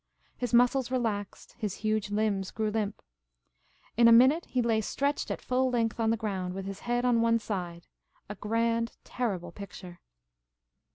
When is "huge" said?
1.85-2.09